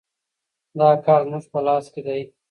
[0.79, 2.21] دا کار زموږ په لاس کې دی.